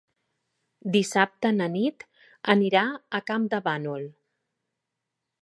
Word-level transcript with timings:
Dissabte 0.95 1.51
na 1.57 1.67
Nit 1.73 2.07
anirà 2.55 2.83
a 2.91 3.23
Campdevànol. 3.29 4.09